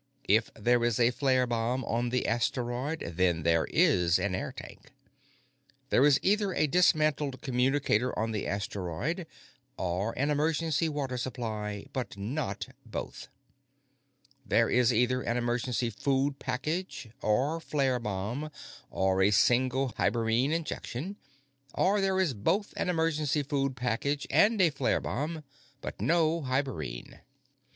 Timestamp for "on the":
1.85-2.25, 8.17-8.47